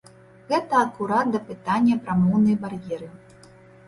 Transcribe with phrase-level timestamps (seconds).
[0.51, 3.11] Гэта акурат да пытання пра моўныя бар'еры.